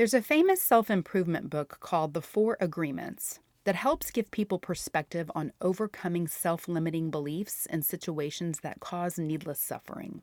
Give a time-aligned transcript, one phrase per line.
[0.00, 5.30] There's a famous self improvement book called The Four Agreements that helps give people perspective
[5.34, 10.22] on overcoming self limiting beliefs and situations that cause needless suffering.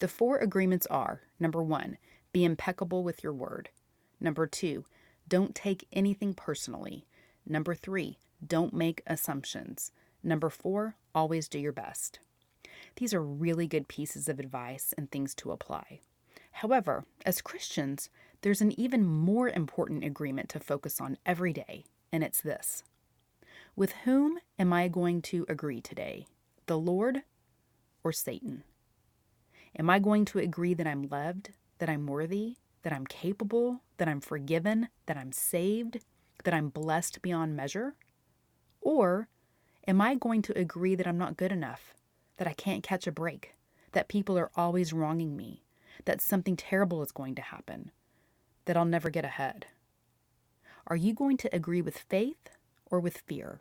[0.00, 1.98] The four agreements are number one,
[2.32, 3.68] be impeccable with your word.
[4.18, 4.86] Number two,
[5.28, 7.06] don't take anything personally.
[7.46, 9.92] Number three, don't make assumptions.
[10.24, 12.18] Number four, always do your best.
[12.96, 16.00] These are really good pieces of advice and things to apply.
[16.56, 18.10] However, as Christians,
[18.42, 22.82] there's an even more important agreement to focus on every day, and it's this
[23.74, 26.26] With whom am I going to agree today?
[26.66, 27.22] The Lord
[28.04, 28.64] or Satan?
[29.78, 34.08] Am I going to agree that I'm loved, that I'm worthy, that I'm capable, that
[34.08, 36.00] I'm forgiven, that I'm saved,
[36.44, 37.94] that I'm blessed beyond measure?
[38.80, 39.28] Or
[39.86, 41.94] am I going to agree that I'm not good enough,
[42.36, 43.54] that I can't catch a break,
[43.92, 45.62] that people are always wronging me,
[46.04, 47.92] that something terrible is going to happen,
[48.64, 49.66] that I'll never get ahead?
[50.86, 52.50] Are you going to agree with faith
[52.90, 53.60] or with fear?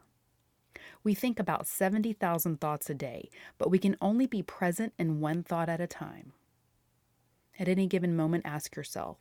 [1.04, 5.44] We think about 70,000 thoughts a day, but we can only be present in one
[5.44, 6.34] thought at a time.
[7.60, 9.18] At any given moment, ask yourself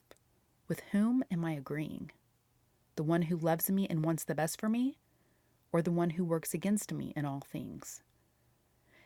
[0.69, 2.13] with whom am I agreeing?
[2.95, 4.99] The one who loves me and wants the best for me,
[5.73, 8.03] or the one who works against me in all things?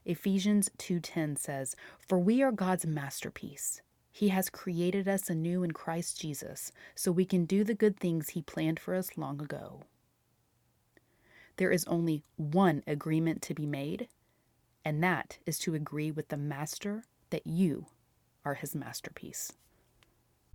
[0.05, 3.81] Ephesians 2:10 says, "For we are God's masterpiece.
[4.17, 8.29] He has created us anew in Christ Jesus, so we can do the good things
[8.29, 9.83] he planned for us long ago."
[11.57, 14.09] There is only one agreement to be made,
[14.85, 17.87] and that is to agree with the master that you
[18.45, 19.53] are his masterpiece.